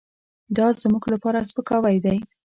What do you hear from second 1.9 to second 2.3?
دی.